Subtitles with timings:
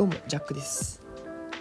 [0.00, 1.02] どうもジャックです。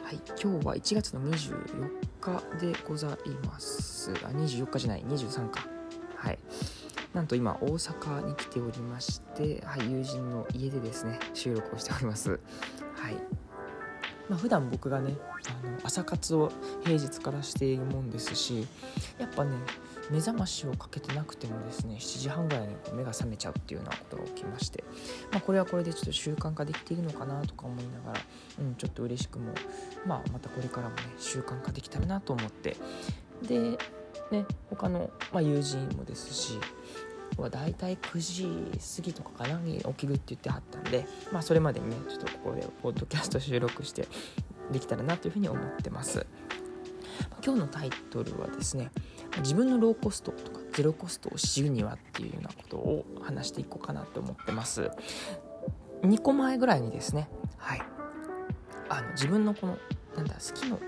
[0.01, 1.89] はい今日は1月の24
[2.21, 4.13] 日でございます。
[4.23, 5.67] あ24日じゃない23か。
[6.15, 6.39] はい。
[7.13, 12.29] なんと今大阪に来ておりましてはい友人の家でですね収録をしております。
[12.29, 13.17] はい。
[14.29, 15.15] まあ普段僕がね
[15.63, 16.51] あの朝活を
[16.83, 18.67] 平日からしているもんですし
[19.17, 19.51] やっぱね
[20.09, 24.83] 目覚ましをかけてなくてもですね7時半ぐらいに目が覚めちゃうっていうようなことが起きまして、
[25.31, 28.21] まあ、これはこれでちょっと習慣化できているのかなとか思いながら、
[28.59, 29.51] うん、ちょっと嬉しくも、
[30.05, 32.77] まあ、またこれからもね習慣化できたらなと思って。
[33.43, 33.77] で
[34.31, 36.59] ね他の、まあ、友人もですし
[37.41, 38.47] はだいたい9時
[38.97, 44.07] 過ぎとかかなに起きるって言ってはったんで、まあ、それまでにねちょっとここでポッドキャスト収録して
[44.71, 46.25] できたらなというふうに思ってます。
[47.43, 48.91] 今日のタイトルはですね
[49.39, 54.89] 自分のローコストとかゼロコストを知るにはっていうようなことを話していこうかなと思ってます。
[56.03, 57.81] 2個前ぐらいにですねはい。
[58.89, 59.77] あの自分のこの
[60.15, 60.83] なんだ好きの好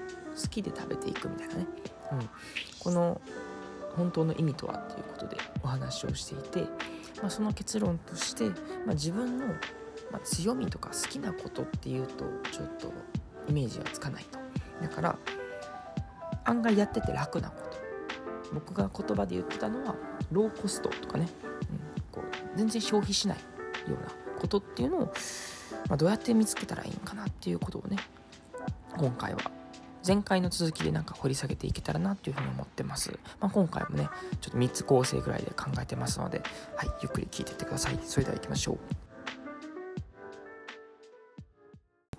[0.50, 1.68] きで食べていくみたいなね、
[2.14, 2.30] うん、
[2.80, 3.22] この
[3.96, 6.70] 本当の意味とはっていうことでお話をしていて、
[7.22, 9.46] まあ、その結論として、まあ、自分の、
[10.24, 12.92] 強みとか好きなことっていうとちょっと
[13.48, 14.40] イメージがつかないと。
[14.82, 15.18] だから
[16.44, 17.72] 案外やってて楽なこと。
[18.54, 19.96] 僕が言葉で言ってたのは
[20.32, 21.28] ローコストとかね、
[21.72, 23.44] うん、こう全然消費しないよ
[23.88, 25.00] うなことっていうのを、
[25.88, 27.98] まあ、どうやって見つけたらいいんかなっていうことをね
[28.98, 29.40] 今回は
[30.06, 34.10] 前回の続きでなんか掘り下げていけたらなっていうふうに思ってます、まあ、今回もね
[34.40, 36.42] ちょっと3つ構成ぐらいで考えてますので
[36.76, 38.00] はいゆっくり聞いていってください。
[38.04, 38.78] それでは行きましょう。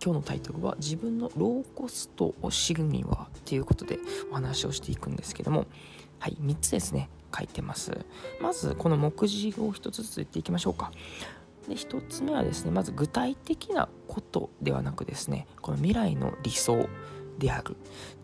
[0.04, 4.00] 今日のタイトルは自分のローコストを知るにはっていうことで
[4.32, 5.66] お話をしていくんですけども。
[6.22, 7.90] はい3つですね書いてます。
[8.40, 10.92] まずこの目次を1つずつ言っていきましょうか。
[11.68, 16.88] で1つ目はですねまず具体的なことではなくですねこの未来の理想。
[17.38, 17.76] である。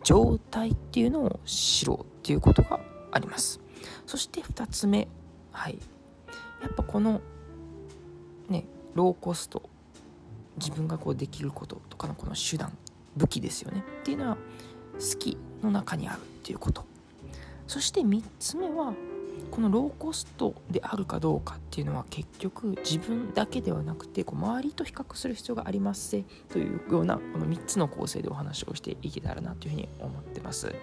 [0.03, 2.79] 状態っていうのを知ろうっていうことが
[3.11, 3.59] あります。
[4.05, 5.07] そして2つ目。
[5.51, 5.77] はい。
[6.61, 7.21] やっぱこの
[8.49, 9.69] ねローコスト。
[10.57, 12.77] 自分がこうできることとかのこの手段
[13.15, 13.83] 武器ですよね。
[14.01, 14.37] っていうのは
[14.95, 16.85] 好きの中にあるっていうこと。
[17.65, 18.93] そして3つ目は
[19.51, 30.73] このローコストであるかどうかっていうのは結局自分だけではなくてこう周りと比較する必要がありますせというようなこの3つの構成でお話をしていけたらなというふうに思ってます。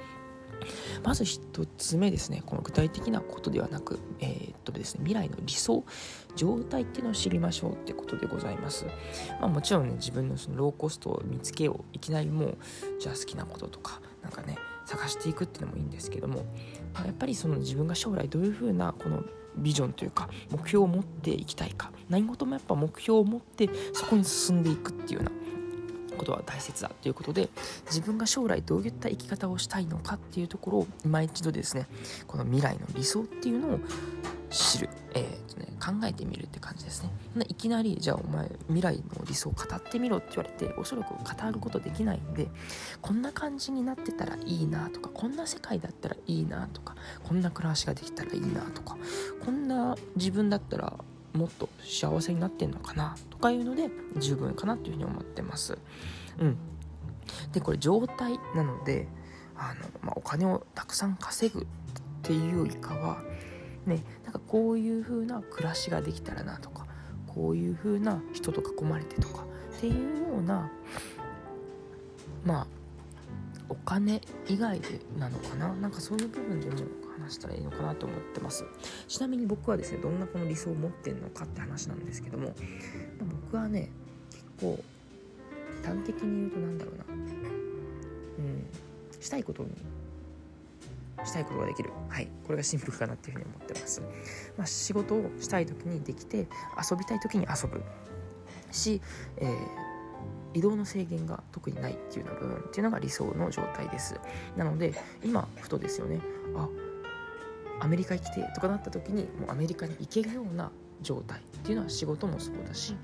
[1.03, 2.43] まず1つ目ですね。
[2.45, 5.85] この具体的なことではなく、えー、っとですね、未来の理想
[6.37, 8.85] 状態っていうのを知りましょうってことでございます、
[9.41, 12.59] まあ、もちろんね自分のそのローコストを見つけよういきなりもう
[13.01, 16.45] じゃあ好きなこととかなんかね探していくっていうのもいいんですけども、
[16.95, 19.25] まあ、やっぱりその自分が将来どういうふうなこの
[19.57, 25.46] ビジョンというか目標を持っていきたいか何事もやっぱ目標を持ってそこに進んでいくっていうような
[26.17, 27.49] ことは大切だということで
[27.87, 31.87] 自分が将来どういった生き方をしたいのかっていうところを今一度ですね
[32.27, 33.81] この未来の理想っていうのを
[34.51, 37.11] 知る、えーとね、考えてみるって感じですね。
[37.49, 42.49] いきなりじゃあお前未来の理想を語ってみろって言われておそらく語ることできないんで
[43.03, 48.97] こんな感じになってたらいいなとかこんな世界だったらいいなとかこんな暮らしができたらいいなとか
[49.45, 50.95] こんな自分だったら
[51.37, 55.79] もっと幸せになってんのかなとかいうので十分かなっていうふうに思ってます。
[56.39, 56.57] うん、
[57.53, 59.07] でこれ状態なので
[59.57, 61.67] あの、まあ、お金をたくさん稼ぐっ
[62.23, 63.23] ていうよりかは
[63.87, 66.87] ねなんかこういう風な暮らしができたらなとか
[67.27, 69.45] こういう風な人と囲まれてとか
[69.77, 70.71] っていうような
[72.45, 72.67] まあ
[73.69, 76.77] お金以外でなのかななんかそういう部分でも
[77.27, 78.65] 話したらいいのかなと思ってます。
[79.09, 82.55] ちなみに僕はですねどんなこの理想を持ってんのかって話なんですけども、まあ、
[83.43, 83.91] 僕はね
[84.31, 84.79] 結構
[85.85, 87.05] 端的に言うと何だろうな。
[87.09, 88.67] うん。
[89.21, 89.71] したいことに
[91.25, 91.91] したいことができる。
[92.09, 92.29] はい。
[92.45, 94.01] これがシンプルかなっていうふうに思ってます、
[94.57, 96.47] まあ、仕事をしたい時にできて
[96.91, 97.83] 遊びたい時に遊ぶ。
[98.71, 99.01] し、
[99.39, 99.87] えー
[100.57, 104.19] 移動の制限が特にないっていうような部分っていうのが理想の状態です。
[104.57, 106.19] なので今ふとですよね
[106.57, 106.67] あ
[107.81, 110.71] アメリカ行きてとかなった時にもうアメリカに行けるような
[111.03, 112.95] 状態っていうのは仕事もそうだし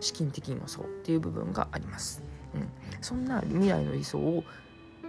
[0.00, 2.22] 資金的にもそうっていう部分があります、
[2.54, 2.68] うん、
[3.00, 4.44] そんな未来の理想を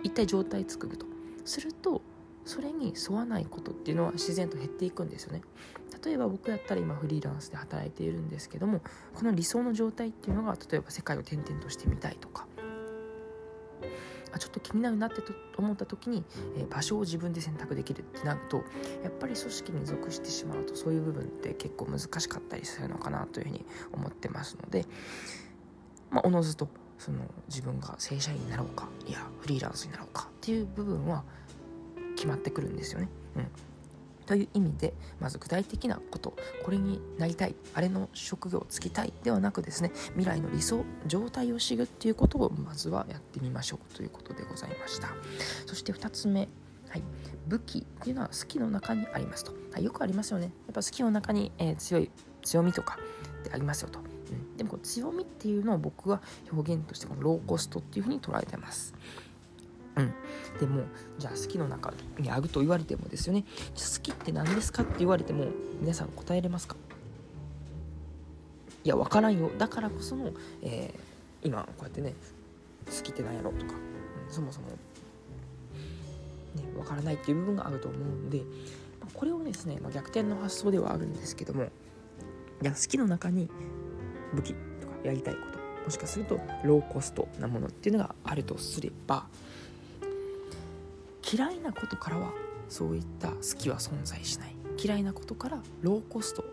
[0.04, 1.06] 一体状態作ると。
[1.46, 2.02] すると
[2.44, 5.42] それに沿わないことっていうのは自然と減っていくんですよね。
[6.04, 8.82] 例えば僕やったら今フリーランスで働いているんですけども
[9.16, 12.46] この理想の状態っていうのが例えば世界を転々としてみたいとか
[14.36, 16.24] あちょっと気になるなってと思った時に、
[16.58, 18.58] えー、場所を自分で選択できるってなると
[19.04, 24.86] やっぱり組織に属してしまうとそういう部分って結構難しかったりするのかなというふうに思ってますので、
[26.12, 26.68] まあ、おのずと
[26.98, 31.24] その自分が正社員になろうかいやフリーランスになろうかっていう部分は
[32.16, 33.10] 決まってくるんですよね。
[33.38, 33.48] うん
[34.26, 36.34] という意味でまず具体的なこと
[36.64, 45.10] これになりたいあれの職業をつきたいではなくですね未来の理想状態を知るっていうことをまずはやってみましょうということでございました。
[45.66, 46.48] そして2つ目
[46.90, 47.04] はい、
[47.48, 50.46] 武器っていうのは好きの中にありますと、はい、よくありますよね。
[50.46, 52.10] やっぱ好きの中に、えー、強い
[52.42, 52.98] 強みとか
[53.42, 56.22] ってありますよと、うん、でもこの強みっていうのを僕は
[56.52, 58.94] 表現としてこのローコストっていうふうに捉えてます。
[59.98, 60.14] うん、
[60.60, 60.84] でも
[61.18, 63.46] じゃあ好きの中にあると言われてもですよね。
[63.76, 65.46] 好きって何ですかって言われても
[65.80, 66.76] 皆さん答えれますか？
[68.84, 69.50] いや分からんよ。
[69.58, 70.32] だからこその、
[70.62, 72.14] えー、今こうやってね
[72.86, 74.76] 好きって何やろとか、うん、そもそも、ね、
[76.76, 78.40] 分からないっていう部分があると思うんで、
[79.02, 81.70] まあ、これをですね、まあ、逆転の発想ではあるんですけども
[82.62, 83.50] じゃ好きの中に
[84.34, 84.50] 武器
[84.82, 89.26] とかやりたいこともしかするとローコストなものっていうのがあるとすれば
[91.36, 92.32] 嫌いなことからは
[92.70, 94.56] そういった好きは存在しない。
[94.82, 96.46] 嫌いなことからローコスト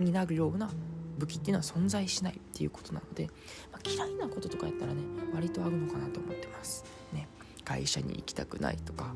[0.00, 0.70] になるような
[1.18, 3.28] 武器っていうのは存在しないっていうことなので、
[3.72, 5.02] まあ、嫌いなこととかやったらね
[5.32, 6.84] 割とあるのかなと思ってます。
[7.12, 7.28] ね。
[7.64, 9.14] 会社に行きたくないとか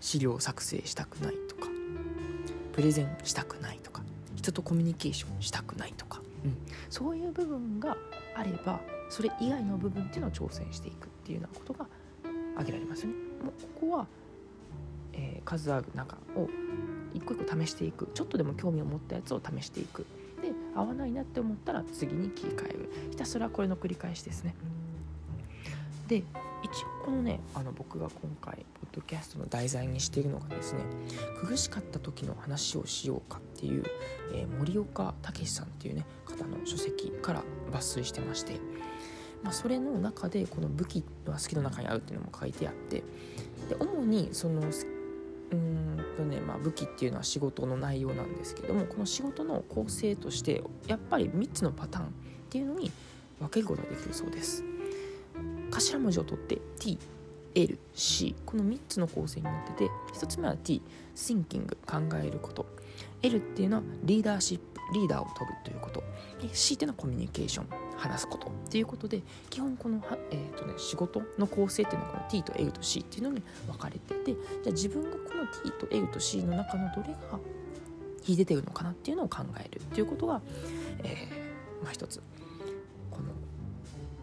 [0.00, 1.68] 資料作成したくないとか
[2.72, 4.02] プレゼンしたくないとか
[4.34, 6.56] 人とコミュニケーションしたくないとか、うん、
[6.90, 7.96] そういう部分が
[8.34, 11.86] あればそれ以外の部分っていうのを挑戦していくっていうようなことが
[12.54, 13.12] 挙げられますね。
[13.42, 14.06] もうここは、
[15.12, 16.48] えー、数ある中を
[17.14, 20.06] 一個一個試していくちょっとでも興味を持ったやつを試していく
[20.40, 24.54] で合わないなって思ったら次に切り替えるひたすらこれの繰り返しですね。
[26.08, 26.24] で
[26.62, 30.80] 一応このねあの僕が今回ポッドキャストの題材にしているのがですね
[31.40, 33.84] 苦しかった時の話をしようかっていう、
[34.34, 38.60] えー、森岡武さんっていうね方の書籍から抜粋してまして
[39.42, 43.02] まあ、それの中でこの武器は好きの中にあるっていうのも書いてあって
[43.68, 44.62] で主にその
[45.52, 52.08] うんとね、まあ、武器っていうのは仕事の内容なんですけどもこの仕事の構成としてやっぱり3つのパターンっ
[52.48, 52.90] ていうのに
[53.38, 54.64] 分けることができるそうです。
[55.70, 56.98] 頭文字を取って T
[57.54, 60.82] L C この3つの構成になってて1つ目は T
[61.14, 62.66] Thinking 考えること。
[63.22, 66.02] L っていうのはリーダーシップリーダーを取るということ。
[66.52, 67.66] C っていうのはコミュニケーション。
[68.02, 74.38] 話すことっていうことで基本この、えーとね、仕事の構成っていうのはこの T と L と C っていうのに分かれててじゃ
[74.68, 77.38] あ自分がこの T と L と C の中のどれが
[78.24, 80.40] 秀でてるのかなっていうのを考えるっていうことが、
[81.04, 82.20] えー、まあ一つ
[83.10, 83.26] この、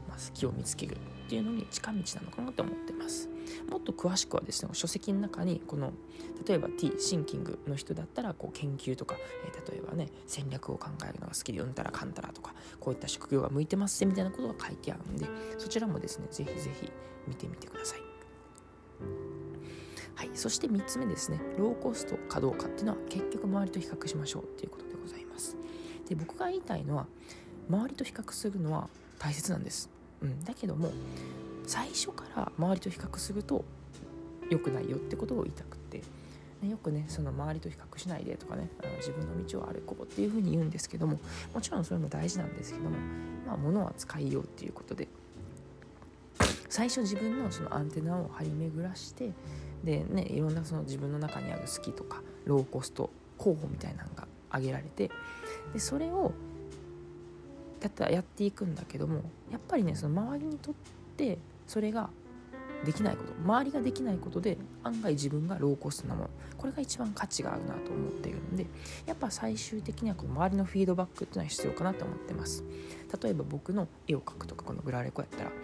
[0.08, 0.98] まあ、好きを見つける
[1.30, 3.30] っていうのに近道なのかなと思ってます。
[3.70, 5.94] もっと詳しくはですね書籍の中にこの
[6.48, 9.16] 例えば T シンキングの人だったらこう研究とか、
[9.46, 15.28] えー、例えばね戦略を考えるのが好きでうんたらかんたらとかこういった職業が向いてますみたいなことが書いてあるんで
[15.60, 16.92] そちらもですねぜひぜひ
[17.28, 18.00] 見てみてください。
[20.16, 25.56] はい、そして3つ目ですねローコストかどうかっていうのは結局周りと比較しましょうっていうことでございます
[26.10, 27.06] で僕が言いたいのは
[27.70, 29.90] 周りと比較するのは大切なんです、
[30.22, 30.92] うん、だけども
[31.66, 33.64] 最初から周りと比較すると
[34.50, 36.02] 良くないよってことを言いたくて、
[36.62, 41.20] ね、よくねその周りと比較しないでとかねあの自分の道を歩こうっていうふうに言うんですけども
[41.54, 42.98] もちろんそれも大事なんですけども
[43.46, 45.08] まあ物は使いようっていうことで
[46.70, 49.32] 最初自分のそのアンテナを張り巡らして
[49.84, 55.10] でねいろんなその自分の中にある好きとかローコスト候補みたいなのが挙げられて
[55.74, 56.32] でそれを
[57.82, 60.74] やったやっていくんだけどもやっぱりねその周りにとっ
[61.18, 62.10] てそれが
[62.86, 68.66] できないこと周りができないことで案外自分がローコストなものこれが一番価値があるなと思っているので
[69.06, 72.64] やっぱ最終的にはこの周りのフィードバックっていうのは必要かなと思ってます。
[73.22, 75.56] 例えば僕の絵を描くとかこのグラレコやったら、ね、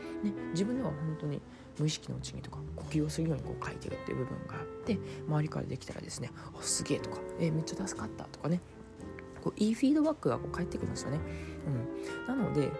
[0.52, 1.40] 自分では本当に
[1.78, 8.62] 無意識のうちにとか呼吸をするようにこう描いてるっていう部分があって周りからできたらですね「あすげえ」とか「えめっちゃ助かった」とかね
[9.46, 11.20] こういいフィードバックがこう返ってくるんですよね、
[12.28, 12.72] うん、なので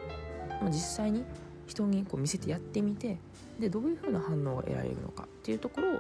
[0.64, 1.24] 実際に
[1.68, 3.20] 人にこう見せてやってみて
[3.60, 5.92] でどういう風な反応が得られるのかっていうところを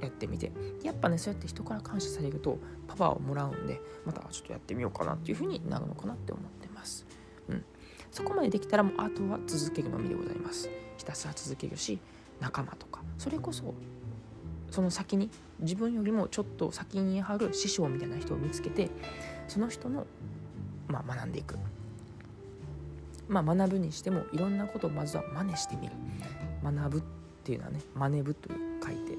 [0.00, 0.52] やってみて。
[0.82, 7.06] やっぱねそうやって人から感謝されるとパワーをもらうんでまたちょっとやってみようかなっていう風になるのかなって思ってます。
[7.48, 7.64] うん、
[8.12, 10.70] そこまでできたらもうあとは続けるのみでございます。
[10.96, 11.98] ひたすら続けるし
[12.40, 13.02] 仲間とか。
[13.18, 13.74] それこそ
[14.70, 18.90] その先に自分よりもちょっと先にある師匠みたいな人を見つけて
[19.48, 20.06] その人の、
[20.88, 21.56] まあ、学んでいく。
[23.28, 25.92] まあ、学ぶにしてもいろんなことをまずは真似してみる。
[26.62, 27.02] 学ぶっ
[27.44, 28.50] ていうのはね真似ぶと
[28.84, 29.12] 書いて、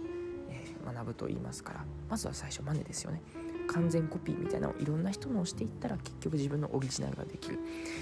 [0.49, 3.21] えー、学ぶと言いますからまずは最初真似ですよね。
[3.67, 7.55] 完全コピーみたいなのをいろんな人のをしていったら結局自分のオリジナルができる。
[7.55, 7.57] っ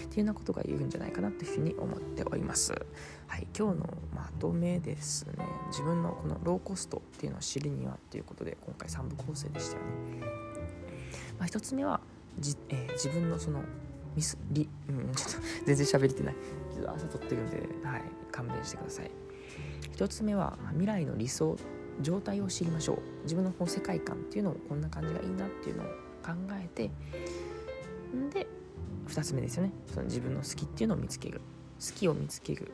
[0.10, 2.74] ていうようなことが言えるんじゃないかなというふうに思っております。
[3.28, 5.46] はい今日のまとめですね。
[5.70, 10.55] 自分のこのローコストっていうのを知るにはっていうことで今回3部構成でしたよね、
[11.40, 12.00] まあ、1つ目は
[12.40, 13.62] じ、えー、自分のその
[14.16, 16.36] ミスリ、うん、ちょっと 全然喋れてない。
[16.74, 18.02] ちょっと朝撮ってるんで、はい、
[18.32, 19.12] 勘弁してください。
[19.94, 21.58] 1つ目は未来の理想
[22.02, 22.98] 状態を知りましょう。
[23.24, 25.86] 自分のこの世界観っていうのをこんな感じがいいなっていうのを
[26.24, 26.92] 考えて
[28.34, 28.48] で
[29.08, 29.72] 2つ目ですよね。
[29.88, 31.42] その自分の好きっていうのを見つける。
[31.80, 32.72] 好きを見つける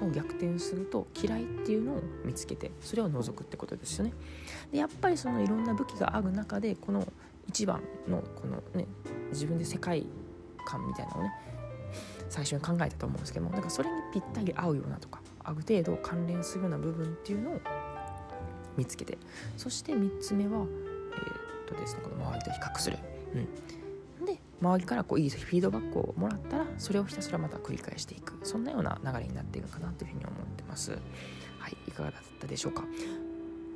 [0.00, 4.12] を逆転すると嫌いっていうのを見つけてそれを除くってことですよね。
[4.70, 7.06] でやっぱりそのいろんな武器がある中でこの
[7.48, 8.86] 一番のこのね
[9.30, 10.06] 自分で世界
[10.64, 11.32] 観みたいなのをね
[12.28, 17.60] 最初に考えたと思うんですけどもだからそれにぴったり合うようなとかある程度関連するような部分っていうのを
[18.76, 19.18] 見つけて
[19.56, 20.66] そして3つ目はえー、っ
[21.66, 22.98] とですねこの周りと比較する、
[24.20, 28.32] うん、で周りからこういいフィードバックをもらったらそれをひたすらまた繰り返していく。
[28.44, 30.92] そんなような流れになっているかなというふうに思ってます。
[31.58, 32.84] はいいかがだったでしょうか。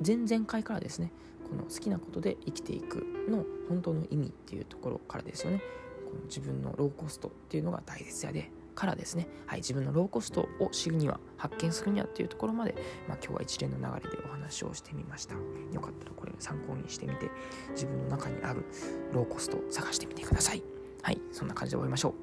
[0.05, 1.11] 前々回からですね
[1.49, 5.61] この好きなことで生きていくの本当の意味っていうところからですよね。
[6.05, 8.51] この自分のローコストっていうのが大切やで。
[8.77, 12.75] からですね、はい、自分のローコストを知るには発見するにはっていうところまで、
[13.07, 15.33] まあ、今日は一連の流れでお話をしてみました。
[15.33, 17.31] よかったらこれ参考にしてみて
[17.71, 18.63] 自分の中にある
[19.11, 20.61] ローコストを探してみてください。
[21.01, 22.13] はいそんな感じで終わりましょう。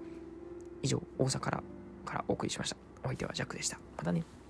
[0.82, 1.62] 以上大阪から
[2.04, 2.76] からお送りしました。
[3.02, 3.80] お相手はジャックでした。
[3.96, 4.43] またね。